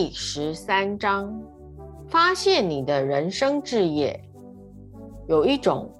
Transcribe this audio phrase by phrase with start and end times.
[0.00, 1.42] 第十三章，
[2.06, 4.22] 发现你的人生志业。
[5.26, 5.90] 有一种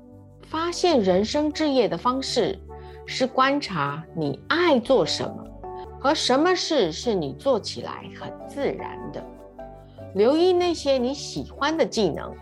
[0.43, 2.57] 发现人生志业的方式，
[3.07, 5.45] 是观察你爱做什么
[5.99, 9.21] 和什么事是你做起来很自然的。
[10.15, 12.33] 留意那些你喜欢的技能，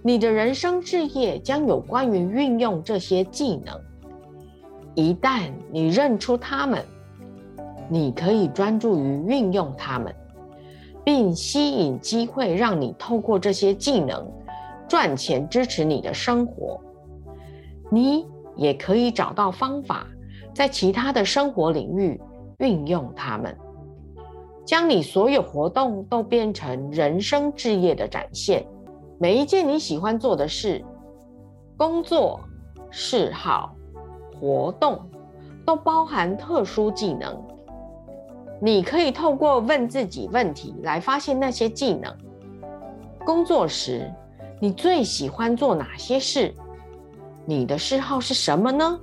[0.00, 3.78] 你的人生志业将有关于运用这些技能。
[4.94, 6.82] 一旦你认出他们，
[7.90, 10.10] 你可以专注于运用他们。
[11.04, 14.30] 并吸引机会，让你透过这些技能
[14.88, 16.80] 赚钱，支持你的生活。
[17.90, 20.06] 你也可以找到方法，
[20.54, 22.20] 在其他的生活领域
[22.58, 23.56] 运用它们，
[24.64, 28.64] 将你所有活动都变成人生置业的展现。
[29.18, 30.84] 每一件你喜欢做的事、
[31.76, 32.40] 工作、
[32.90, 33.74] 嗜好、
[34.40, 35.00] 活动，
[35.64, 37.40] 都包含特殊技能。
[38.64, 42.16] 你可以透过问自己问题来发现那些技能。
[43.24, 44.08] 工作时，
[44.60, 46.54] 你最喜欢做哪些事？
[47.44, 49.00] 你的嗜好是什么呢？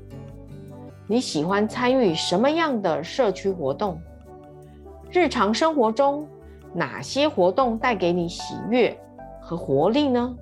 [1.07, 3.99] 你喜欢参与什么样的社区活动？
[5.11, 6.25] 日常生活中，
[6.73, 8.97] 哪些活动带给你喜悦
[9.41, 10.37] 和活力呢？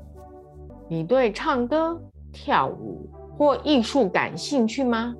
[0.88, 2.00] 你对唱歌、
[2.32, 5.16] 跳舞或艺术感兴趣吗？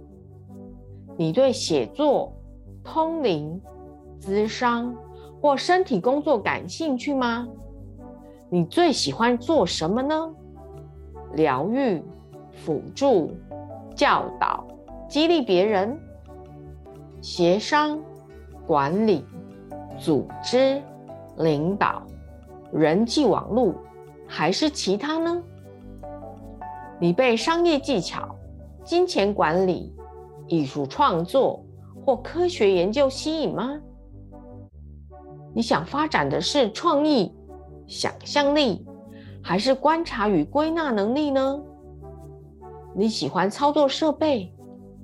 [1.18, 2.32] 你对写作、
[2.84, 3.60] 通灵？
[4.20, 4.96] 咨商
[5.42, 7.48] 或身体工作感兴趣吗？
[8.50, 10.34] 你最喜欢做什么呢？
[11.34, 12.02] 疗愈、
[12.52, 13.32] 辅助、
[13.96, 14.66] 教导、
[15.10, 16.00] 激励别人、
[17.22, 18.00] 协商、
[18.66, 19.26] 管理、
[20.00, 20.82] 组织、
[21.38, 22.02] 领导、
[22.72, 23.74] 人际网络，
[24.26, 25.44] 还是其他呢？
[27.00, 28.36] 你被商业技巧、
[28.84, 29.94] 金钱管理、
[30.48, 31.64] 艺术创作
[32.06, 33.80] 或科学研究吸引吗？
[35.58, 37.34] 你想发展的是创意、
[37.88, 38.86] 想象力，
[39.42, 41.60] 还是观察与归纳能力呢？
[42.94, 44.54] 你喜欢操作设备、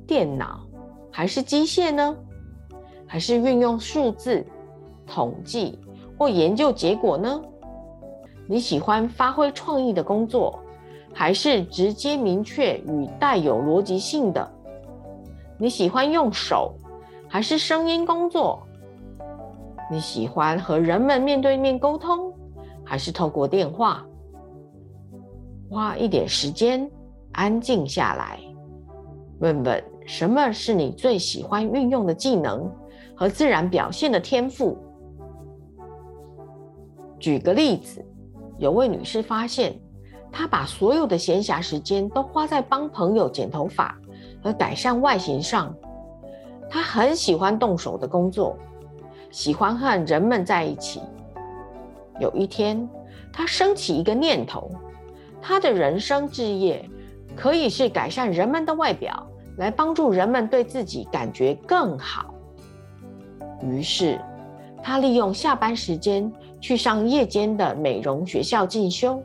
[0.06, 0.63] 电脑，
[1.09, 2.16] 还是机械呢？
[3.08, 4.46] 还是运用数字、
[5.08, 5.80] 统计
[6.19, 7.42] 或研究结果呢？
[8.46, 10.59] 你喜欢发挥创意的工作，
[11.12, 14.47] 还是直接明确与带有逻辑性的？
[15.58, 16.75] 你喜欢用手，
[17.28, 18.62] 还是声音工作？
[19.91, 22.33] 你喜欢和人们面对面沟通，
[22.83, 24.03] 还是透过电话？
[25.69, 26.89] 花一点时间，
[27.33, 28.39] 安静下来，
[29.39, 32.71] 问问什么是你最喜欢运用的技能
[33.16, 34.77] 和自然表现的天赋。
[37.19, 38.05] 举个例子，
[38.57, 39.73] 有位女士发现，
[40.31, 43.97] 她把所有的闲暇时间都花在帮朋友剪头发
[44.44, 45.73] 和改善外形上。
[46.69, 48.57] 她很喜欢动手的工作。
[49.33, 51.01] 喜欢和人们在一起。
[52.19, 52.88] 有一天，
[53.33, 54.69] 他升起一个念头：
[55.41, 56.88] 他的人生置业
[57.35, 59.27] 可以是改善人们的外表，
[59.57, 62.31] 来帮助人们对自己感觉更好。
[63.63, 64.21] 于是，
[64.83, 69.19] 他利用下班时间去上夜间的美容学校进修。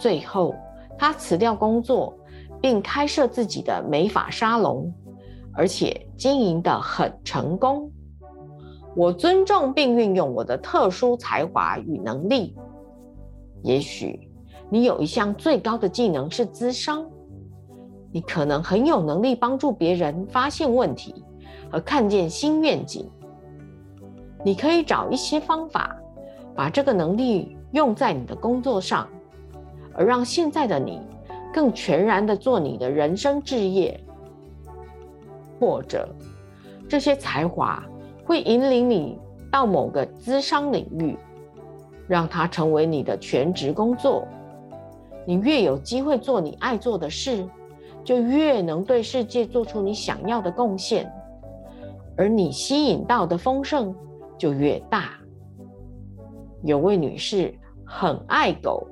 [0.00, 0.52] 最后，
[0.98, 2.12] 他辞掉工作，
[2.60, 4.92] 并开设自己的美发沙龙，
[5.52, 7.88] 而且经营得很成功。
[8.96, 12.54] 我尊重并运用我的特殊才华与能力。
[13.62, 14.28] 也许
[14.70, 17.04] 你有一项最高的技能是咨商，
[18.12, 21.24] 你可能很有能力帮助别人发现问题
[21.70, 23.10] 和看见新愿景。
[24.44, 25.96] 你可以找一些方法，
[26.54, 29.08] 把这个能力用在你的工作上，
[29.94, 31.00] 而让现在的你
[31.52, 33.98] 更全然的做你的人生置业。
[35.58, 36.08] 或者
[36.88, 37.82] 这些才华。
[38.24, 39.18] 会引领你
[39.50, 41.16] 到某个资商领域，
[42.08, 44.26] 让它成为你的全职工作。
[45.26, 47.48] 你越有机会做你爱做的事，
[48.02, 51.10] 就越能对世界做出你想要的贡献，
[52.16, 53.94] 而你吸引到的丰盛
[54.36, 55.12] 就越大。
[56.62, 57.54] 有位女士
[57.84, 58.86] 很爱狗，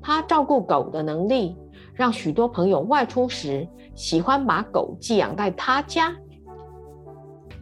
[0.00, 1.56] 她照顾狗的能力，
[1.94, 6.14] 让许多朋友外出时喜欢把狗寄养在她家。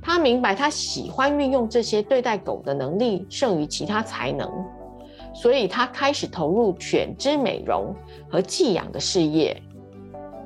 [0.07, 4.47] 他明白，他喜欢运用这些对待狗的能力胜于其他才能，
[5.35, 7.95] 所以他开始投入犬只美容
[8.29, 9.59] 和寄养的事业。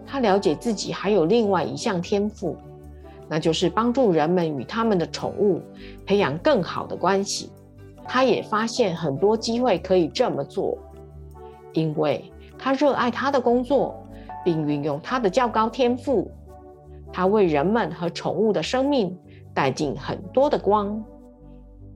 [0.06, 2.56] 他了解自己还有另外一项天赋，
[3.28, 5.60] 那就是帮助人们与他们的宠物
[6.06, 7.50] 培养更好的关系。
[8.04, 10.78] 他也发现很多机会可以这么做，
[11.72, 14.00] 因为他热爱他的工作，
[14.44, 16.30] 并运用他的较高天赋。
[17.12, 19.18] 他为人们和宠物的生命。
[19.54, 21.02] 带进很多的光，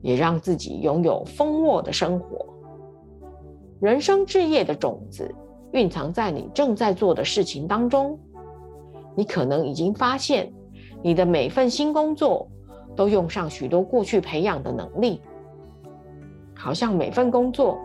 [0.01, 2.45] 也让自己拥有丰沃的生活。
[3.79, 5.33] 人生置业的种子
[5.71, 8.17] 蕴藏在你正在做的事情当中。
[9.15, 10.51] 你可能已经发现，
[11.01, 12.47] 你的每份新工作
[12.95, 15.21] 都用上许多过去培养的能力，
[16.55, 17.77] 好像每份工作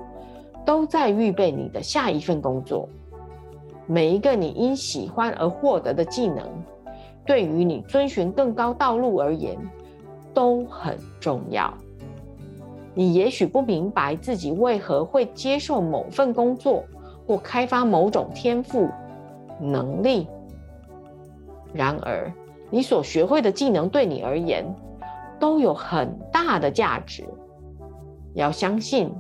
[0.65, 2.89] 都在预备你的下一份工作。
[3.87, 6.47] 每一个你因喜欢而获得的技能，
[7.29, 9.55] 对于你遵循更高道路而言
[10.33, 11.73] 都很重要。
[12.95, 16.83] 你也许不明白自己为何会接受某份工作
[17.27, 18.89] 或开发某种天赋
[19.61, 20.27] 能力，
[21.75, 22.33] 然而
[22.71, 24.65] 你所学会的技能对你而言
[25.39, 27.25] 都有很大的价值。
[28.33, 29.13] 要相信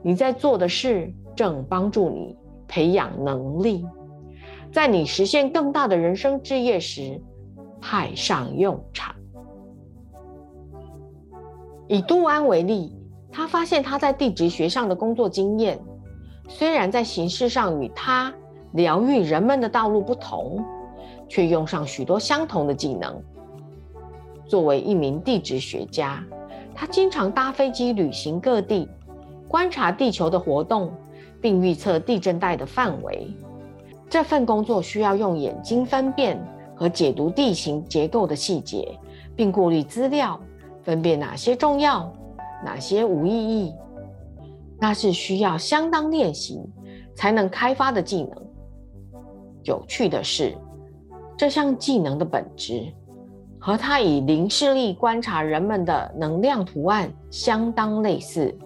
[0.00, 2.36] 你在做的事正帮助你
[2.68, 3.84] 培养能力，
[4.70, 7.20] 在你实现更大的人生置业时
[7.80, 9.14] 派上用场。
[11.86, 12.94] 以杜安为例。
[13.30, 15.78] 他发现他在地质学上的工作经验，
[16.48, 18.32] 虽然在形式上与他
[18.72, 20.64] 疗愈人们的道路不同，
[21.28, 23.22] 却用上许多相同的技能。
[24.46, 26.24] 作为一名地质学家，
[26.74, 28.88] 他经常搭飞机旅行各地，
[29.46, 30.90] 观察地球的活动，
[31.38, 33.30] 并预测地震带的范围。
[34.08, 36.42] 这份工作需要用眼睛分辨
[36.78, 38.96] 和解读地形结构的细节，
[39.34, 40.38] 并过滤资料，
[40.84, 42.10] 分辨哪些重要。
[42.64, 43.74] 哪些无意义？
[44.80, 46.60] 那是需要相当练习
[47.14, 48.32] 才能开发的技能。
[49.64, 50.56] 有趣的是，
[51.36, 52.92] 这项技能的本质
[53.60, 58.56] 和他以零视力观察人们的能量图案相当类似。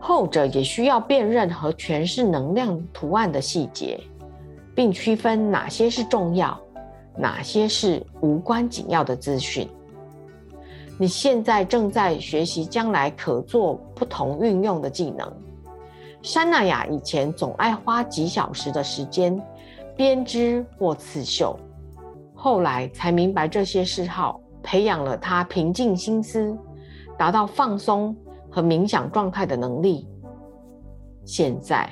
[0.00, 4.00] 后者也需要辨认和诠释能量图案的细节，
[4.76, 6.56] 并区分哪些是重要，
[7.16, 9.66] 哪些是无关紧要的资讯。
[10.98, 15.32] 你现在正在学习将来可做不同运用的技能。
[16.22, 19.40] 山娜雅以前总爱花几小时的时间
[19.96, 21.58] 编织或刺绣，
[22.34, 26.56] 后来才明白这些嗜好培养了她平静心思、
[27.16, 28.14] 达到放松
[28.50, 30.06] 和冥想状态的能力。
[31.24, 31.88] 现在，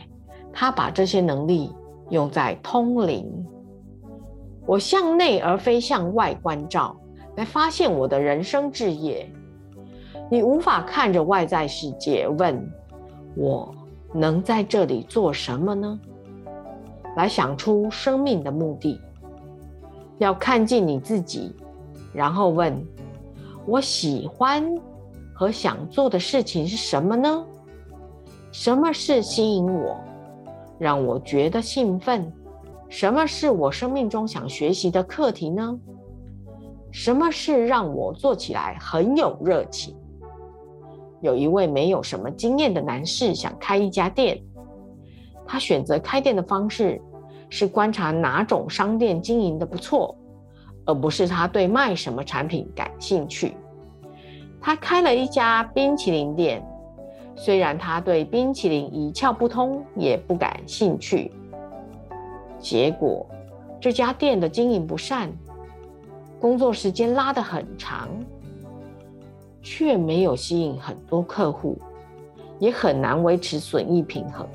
[0.52, 1.72] 她把这些能力
[2.14, 3.30] 用在通灵。
[4.64, 6.96] 我向内而非向外关照。
[7.36, 9.28] 来发现我的人生置业。
[10.30, 12.72] 你无法看着外在世界问
[13.34, 13.74] ：“我
[14.12, 15.98] 能在这里做什么呢？”
[17.16, 19.00] 来想出生命的目的。
[20.18, 21.52] 要看见你自己，
[22.12, 22.80] 然后问
[23.66, 24.64] ：“我喜欢
[25.34, 27.44] 和想做的事情是什么呢？
[28.52, 29.98] 什么是吸引我，
[30.84, 32.30] 让我觉得兴奋？
[32.90, 35.80] 什么是我生命中想学习的课题呢？”
[36.92, 39.96] 什么事让我做起来很有热情？
[41.22, 44.38] 有一位没有什么经验的男士想开一家店，
[45.46, 47.00] 他选择开店的方式
[47.48, 50.14] 是观察哪种商店经营的不错，
[50.84, 53.56] 而不是他对卖什么产品感兴趣。
[54.60, 56.62] 他开了一家冰淇淋店，
[57.36, 61.30] 虽然他对冰淇淋一窍不通，也不感兴趣。
[62.58, 63.26] 结果，
[63.80, 65.30] 这家店的经营不善。
[66.40, 68.08] 工作时间拉得很长，
[69.62, 71.78] 却没有吸引很多客户，
[72.58, 74.46] 也很难维持损益平衡。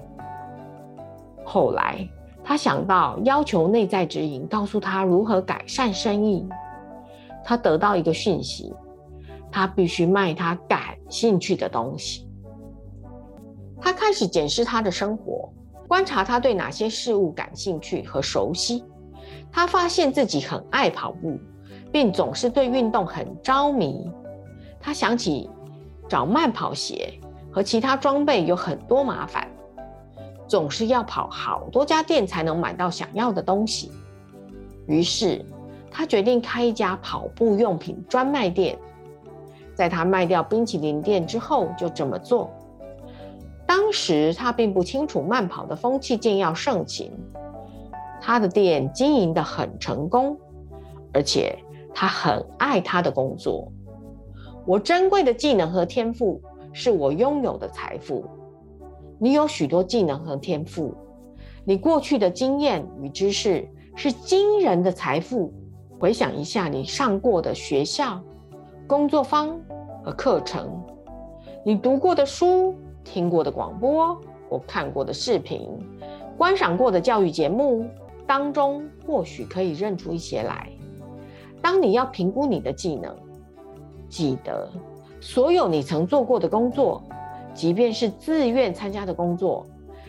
[1.43, 2.07] 后来，
[2.43, 6.47] 他想到要求内在指引告诉他如何改善生意。
[7.43, 8.71] 他得到一个讯息：
[9.51, 12.28] 他必须卖他感兴趣的东西。
[13.81, 15.49] 他开始检视他的生活，
[15.87, 18.83] 观察他对哪些事物感兴趣和熟悉。
[19.51, 21.39] 他发现自己很爱跑步。
[21.91, 24.11] 并总是对运动很着迷。
[24.79, 25.49] 他想起
[26.07, 27.11] 找慢跑鞋
[27.51, 29.47] 和其他装备有很多麻烦，
[30.47, 33.91] 总是要跑好多家店才能买到想要的东西。
[34.85, 35.43] 于是
[35.89, 38.77] 他决定开一家跑步用品专卖店。
[39.73, 42.51] 在他卖掉冰淇淋店之后，就这么做。
[43.69, 47.11] 当时他并不清楚慢跑的风气渐要盛行，
[48.19, 50.35] 他的店经营得很成功，
[51.13, 51.55] 而且。
[51.91, 53.69] 他很爱他的工作。
[54.65, 56.39] 我珍贵的技能和天赋
[56.71, 58.23] 是我拥有的财富。
[59.17, 60.95] 你有许多技能和天赋，
[61.65, 65.51] 你过去的经验与知识是惊人的财富。
[65.99, 68.21] 回想一下你上过的学校、
[68.87, 69.59] 工作坊
[70.05, 70.81] 和课程，
[71.65, 72.75] 你读过的书、
[73.11, 74.15] 听过的广播
[74.47, 75.67] 或看过的视频、
[76.37, 77.85] 观赏过的教育节目
[78.27, 80.69] 当中，或许可以认出一些来。
[81.61, 83.15] 当你要评估你的技能，
[84.07, 84.69] 记得
[85.19, 87.03] 所有你曾做过的工作，
[87.53, 89.65] 即便是自愿参加的工作，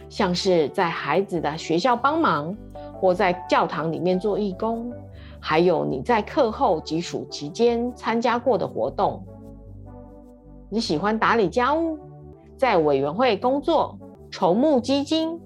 [0.08, 2.54] 像是在孩子的学校帮忙，
[3.00, 4.92] 或在教堂里面做义工，
[5.40, 9.24] 还有你在课后及暑期间参加过的活动。
[10.68, 11.98] 你喜欢打理家务，
[12.60, 13.98] 在委员会工作，
[14.30, 15.40] 筹募基金，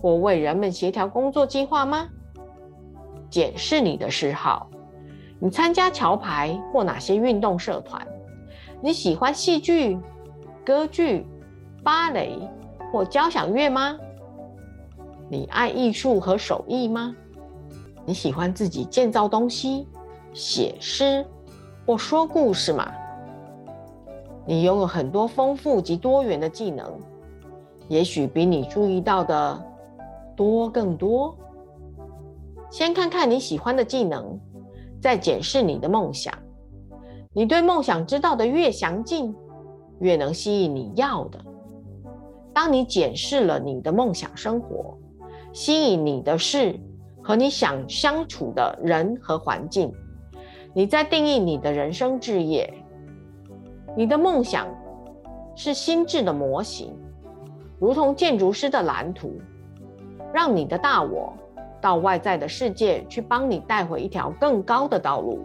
[0.00, 2.08] 或为人们协调工作计划吗？
[3.28, 4.70] 检视你的嗜好，
[5.40, 8.06] 你参加桥牌或哪些运动社团？
[8.80, 9.98] 你喜欢戏剧、
[10.64, 11.26] 歌剧、
[11.82, 12.38] 芭蕾
[12.92, 13.98] 或交响乐吗？
[15.28, 17.12] 你爱艺术和手艺吗？
[18.06, 19.88] 你喜欢自己建造东西、
[20.32, 21.26] 写诗
[21.84, 22.88] 或说故事吗？
[24.44, 26.98] 你拥有很多丰富及多元的技能，
[27.88, 29.62] 也许比你注意到的
[30.34, 31.36] 多更多。
[32.70, 34.38] 先看看你喜欢的技能，
[35.00, 36.32] 再检视你的梦想。
[37.32, 39.34] 你对梦想知道的越详尽，
[40.00, 41.38] 越能吸引你要的。
[42.52, 44.98] 当你检视了你的梦想生活，
[45.52, 46.78] 吸引你的事
[47.22, 49.92] 和你想相处的人和环境，
[50.74, 52.72] 你在定义你的人生置业。
[53.94, 54.66] 你的梦想
[55.54, 56.96] 是心智的模型，
[57.78, 59.38] 如同建筑师的蓝图，
[60.32, 61.32] 让你的大我
[61.80, 65.40] 到外在的世界去帮你带回一条更高的道路。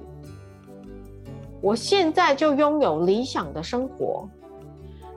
[1.62, 4.28] 我现在就拥有理想的生活。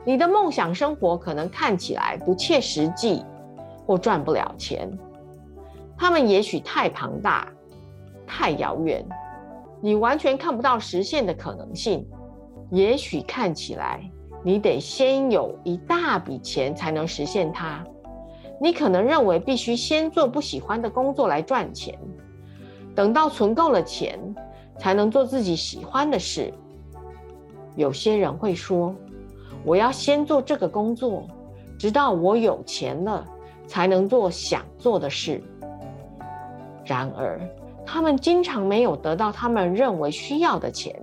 [0.05, 3.23] 你的梦想生活可能看起来不切实际，
[3.87, 4.91] 或赚不了钱。
[5.97, 7.47] 他们也许太庞大、
[8.27, 9.07] 太遥远，
[9.81, 12.05] 你完全看不到实现的可能性。
[12.71, 14.01] 也许看起来
[14.43, 17.85] 你得先有一大笔钱才能实现它。
[18.61, 21.99] 你可能认为必须先做不喜欢的工作来赚钱，
[22.95, 24.19] 等到存够了钱。
[24.79, 26.51] 才能做自己喜欢的事。
[27.77, 28.95] 有些人会说
[29.63, 31.29] ：“我要先做这个工作，
[31.79, 33.23] 直到我有钱了，
[33.67, 35.43] 才能做想做的事。”
[36.83, 37.39] 然而，
[37.85, 40.99] 他们经常没有得到他们认为需要的钱，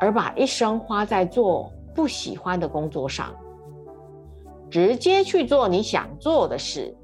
[0.00, 3.34] 而把一生花在做不喜欢的工作上。
[4.70, 6.94] 直接去做你想做的事，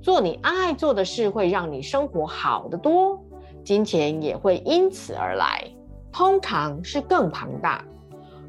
[0.00, 3.18] 做你爱做的事，会让你生活好得多。
[3.64, 5.64] 金钱也会因此而来，
[6.10, 7.84] 通常是更庞大。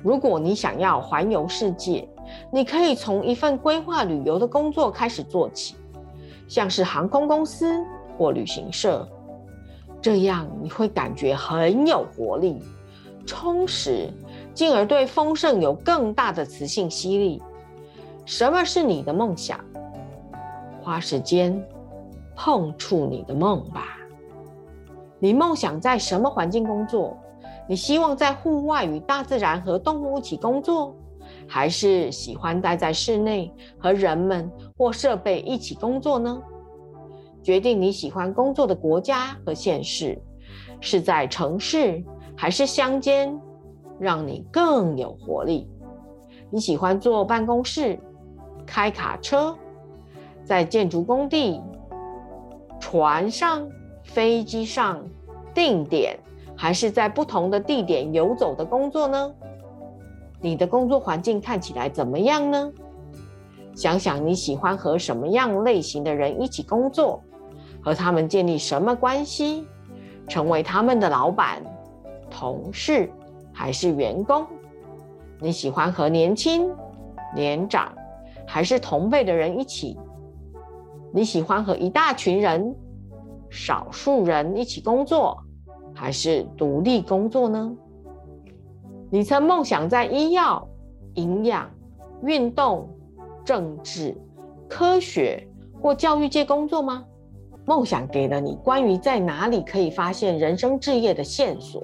[0.01, 2.09] 如果你想要环游世界，
[2.51, 5.75] 你可以从一份规划旅游的工作开始做起，
[6.47, 7.79] 像是航空公司
[8.17, 9.07] 或旅行社。
[10.01, 12.59] 这样你会感觉很有活力、
[13.25, 14.09] 充实，
[14.53, 17.41] 进而对丰盛有更大的磁性吸力。
[18.25, 19.59] 什么是你的梦想？
[20.81, 21.65] 花时间
[22.35, 23.97] 碰触你的梦吧。
[25.19, 27.17] 你梦想在什么环境工作？
[27.67, 30.93] 你希望在户外与大自然和动物一起工作，
[31.47, 33.49] 还是喜欢待在室内
[33.79, 36.41] 和人们或设备一起工作呢？
[37.41, 40.21] 决定你喜欢工作的国家和县市，
[40.81, 42.03] 是在城市
[42.35, 43.39] 还是乡间，
[43.99, 45.69] 让你更有活力。
[46.49, 47.99] 你喜欢坐办公室、
[48.65, 49.55] 开卡车，
[50.43, 51.61] 在建筑工地、
[52.79, 53.67] 船上。
[54.05, 55.01] 飞机上
[55.53, 56.19] 定点，
[56.57, 59.33] 还是在不同的地点游走的工作呢？
[60.41, 62.69] 你的工作环境看起来怎么样呢？
[63.73, 67.23] 想想你喜欢和什么样类型的人一起工作，
[67.81, 69.65] 和他们建立什么关系，
[70.27, 71.63] 成为他们的老板、
[72.33, 73.09] 同事
[73.53, 74.45] 还是员工？
[75.39, 76.69] 你喜欢和年轻、
[77.35, 77.93] 年长
[78.47, 79.97] 还是同辈的人一起？
[81.13, 82.75] 你喜欢和一大群人？
[83.49, 85.37] 少数人一起工作，
[85.93, 87.71] 还是独立工作呢？
[89.11, 90.67] 你曾梦想在医药、
[91.13, 91.69] 营养、
[92.23, 92.89] 运动、
[93.45, 94.17] 政治、
[94.67, 95.47] 科学
[95.79, 97.05] 或教育界工作吗？
[97.65, 101.83] 梦想给了你关于在哪里可以发现人生志业的线索。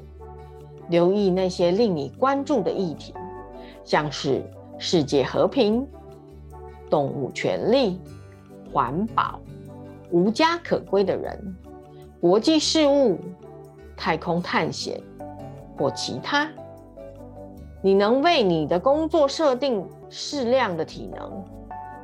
[0.90, 3.14] 留意那些令你关注的议题，
[3.84, 4.44] 像是
[4.78, 5.88] 世界和平、
[6.90, 8.00] 动物权利、
[8.72, 9.40] 环保。
[10.12, 11.56] 无家可归的人，
[12.20, 13.20] 国际事务、
[13.96, 15.00] 太空探险
[15.78, 16.50] 或其他，
[17.82, 21.46] 你能为你的工作设定适量的体能、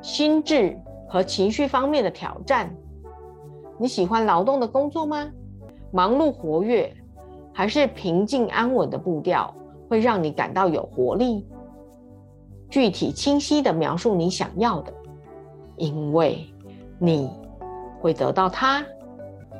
[0.00, 0.78] 心智
[1.08, 2.72] 和情绪方面的挑战。
[3.76, 5.28] 你喜欢劳动的工作吗？
[5.90, 6.96] 忙碌活跃，
[7.56, 9.52] 还是平静安稳的步调
[9.88, 11.46] 会让你感到有活力？
[12.68, 14.92] 具体清晰的描述你想要的，
[15.76, 16.46] 因为
[16.98, 17.30] 你。
[17.98, 18.84] 会得到它。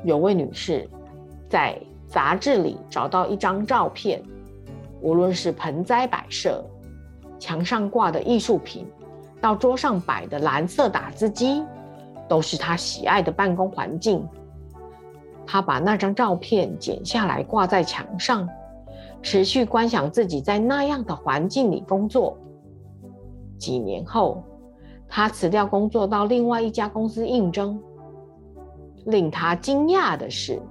[0.03, 0.87] 有位女士
[1.49, 4.23] 在杂志里找到一张照片，
[5.01, 6.63] 无论是盆栽摆设、
[7.39, 8.85] 墙上挂的艺术品，
[9.41, 11.63] 到桌上摆的蓝色打字机，
[12.29, 14.25] 都是她喜爱的办公环境。
[15.47, 18.47] 他把那张照片剪下来挂在墙上，
[19.21, 22.37] 持续观想自己在那样的环境里工作。
[23.57, 24.43] 几年后，
[25.07, 27.81] 他辞掉工作，到另外一家公司应征。
[29.05, 30.61] 令他惊讶的是，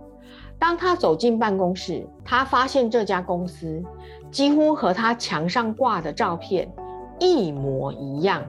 [0.59, 3.83] 当他走进办公室，他发现这家公司
[4.31, 6.71] 几乎和他墙上挂的照片
[7.19, 8.43] 一模一样，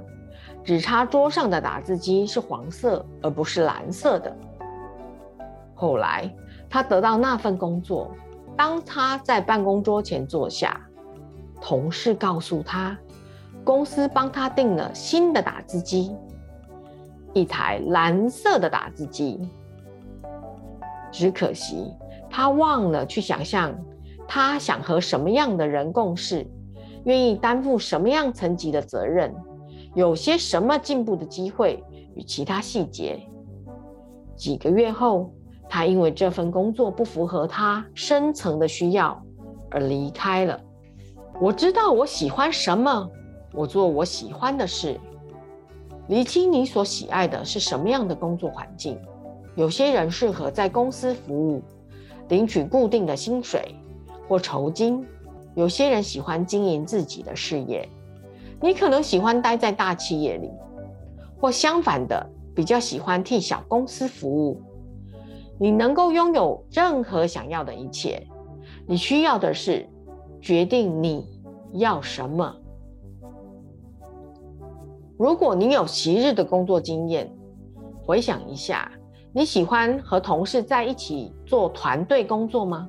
[0.61, 4.35] 只差桌上的打字机是黄色而不是蓝色的。
[5.77, 6.29] 后来，
[6.67, 8.11] 他得到那份工作。
[8.57, 10.81] 当他在办公桌前坐下，
[11.61, 12.97] 同事告诉他，
[13.63, 16.15] 公司帮他订了新的打字机，
[17.33, 19.47] 一台蓝色的打字机。
[21.11, 21.93] 只可惜，
[22.27, 23.71] 他忘了去想象，
[24.27, 26.43] 他想和什么样的人共事，
[27.05, 29.31] 愿意担负什么样层级的责任，
[29.93, 31.83] 有些什么进步的机会
[32.15, 33.21] 与其他细节。
[34.35, 35.31] 几个月后。
[35.69, 39.21] 他因为这份工作不符合他深层的需要
[39.69, 40.59] 而离开了。
[41.39, 43.09] 我知道我喜欢什么，
[43.53, 44.99] 我做我喜欢的事。
[46.07, 48.97] 厘清你所喜爱的是什么样的工作环境。
[49.55, 51.61] 有些人适合在公司服务，
[52.29, 53.75] 领取固定的薪水
[54.27, 55.03] 或酬金；
[55.55, 57.87] 有些人喜欢经营自己的事业。
[58.61, 60.49] 你可能喜欢待在大企业里，
[61.39, 64.61] 或相反的，比较喜欢替小公司服务。
[65.59, 68.27] 你能够拥有任何想要的一切，
[68.85, 69.87] 你需要的是
[70.39, 71.25] 决定你
[71.73, 72.55] 要什么。
[75.17, 77.31] 如果你有昔日的工作经验，
[78.05, 78.91] 回想一下，
[79.33, 82.87] 你喜欢和同事在一起做团队工作吗？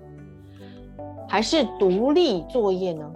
[1.27, 3.11] 还是独立作业呢？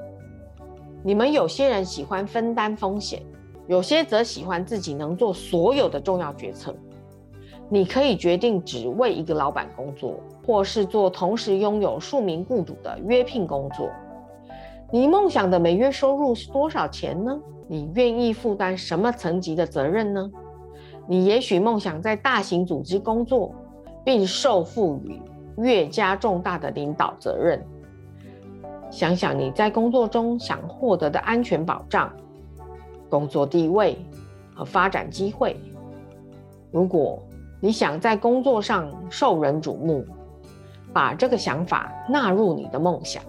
[1.05, 3.23] 你们有些人喜欢分担风险，
[3.67, 6.75] 有些则喜欢自己能做所有的重要决策。
[7.73, 13.89] 你可以决定只为一个老板工作，或是做同时拥有数名雇主的约聘工作。
[14.91, 17.41] 你梦想的每月收入是多少钱呢？
[17.67, 20.31] 你愿意负担什么层级的责任呢？
[21.07, 23.55] 你也许梦想在大型组织工作，
[24.05, 25.19] 并受赋予
[25.57, 27.65] 越加重大的领导责任。
[28.91, 32.13] 想想你在工作中想获得的安全保障、
[33.09, 33.97] 工作地位
[34.55, 35.57] 和发展机会。
[36.71, 37.19] 如果
[37.65, 40.05] 你想在工作上受人瞩目，
[40.93, 43.23] 把这个想法纳入你的梦想。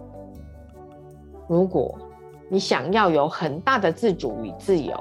[1.47, 1.95] 如果
[2.49, 4.91] 你想要有很大的自主与自由，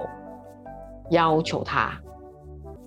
[1.08, 1.98] 要求他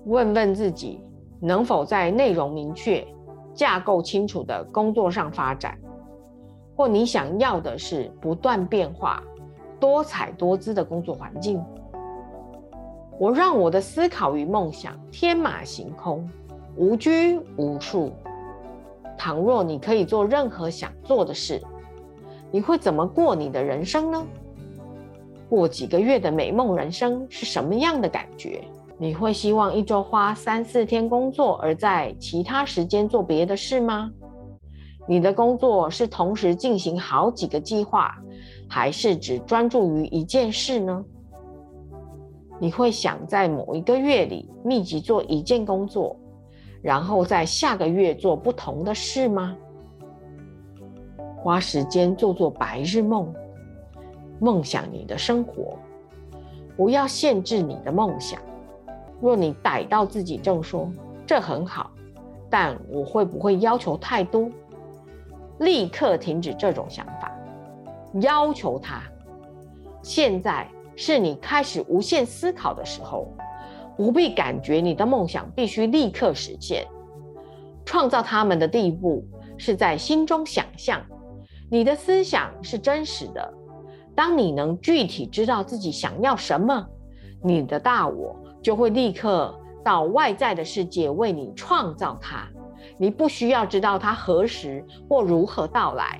[0.04, 1.02] 问问自己
[1.40, 3.04] 能否在内容明确、
[3.52, 5.76] 架构清楚的工作上发展，
[6.76, 9.20] 或你想要的是不断变化、
[9.80, 11.60] 多彩多姿的工作环境。
[13.18, 16.28] 我让我的思考与梦想天马行空，
[16.76, 18.12] 无拘无束。
[19.16, 21.62] 倘若你可以做任何想做的事，
[22.50, 24.26] 你会怎么过你的人生呢？
[25.48, 28.62] 过几个月的美梦人生是什么样的感觉？
[28.98, 34.10] 你会希望一周花三四天工作，而在其他时间做别的事吗？
[35.08, 38.14] 你的工作是同时进行好几个计划，
[38.68, 41.02] 还是只专注于一件事呢？
[42.58, 46.16] 你会想在某一个月里密集做一件工作，
[46.80, 49.56] 然后在下个月做不同的事吗？
[51.36, 53.32] 花时间做做白日梦，
[54.40, 55.78] 梦想你的生活，
[56.76, 58.40] 不要限制你的梦想。
[59.20, 60.90] 若你逮到自己正说
[61.26, 61.90] 这很好，
[62.48, 64.48] 但我会不会要求太多？
[65.58, 67.30] 立刻停止这种想法，
[68.20, 69.02] 要求他。
[70.02, 70.66] 现在。
[70.96, 73.32] 是你开始无限思考的时候，
[73.96, 76.86] 不必感觉你的梦想必须立刻实现。
[77.84, 79.24] 创造他们的第一步
[79.56, 81.00] 是在心中想象，
[81.70, 83.54] 你的思想是真实的。
[84.14, 86.84] 当你能具体知道自己想要什么，
[87.42, 89.54] 你的大我就会立刻
[89.84, 92.48] 到外在的世界为你创造它。
[92.98, 96.18] 你不需要知道它何时或如何到来，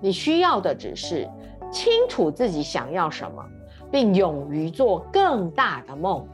[0.00, 1.28] 你需要的只是
[1.70, 3.44] 清楚自己想要什么。
[3.92, 6.26] 并勇于做更大的梦，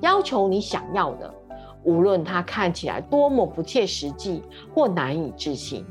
[0.00, 1.34] 要求你想要的，
[1.82, 4.40] 无论它看起来多么不切实际
[4.72, 5.84] 或难以置信，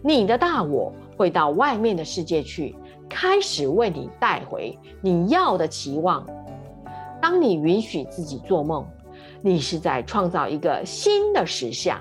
[0.00, 2.76] 你的大我会到外面的世界去，
[3.08, 6.24] 开始为你带回你要的期望。
[7.20, 8.86] 当你允许自己做梦，
[9.40, 12.00] 你是在创造一个新的实相。